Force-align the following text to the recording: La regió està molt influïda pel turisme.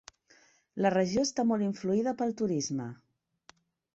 La 0.85 0.91
regió 0.93 1.25
està 1.27 1.45
molt 1.51 1.67
influïda 1.67 2.15
pel 2.21 2.35
turisme. 2.41 2.87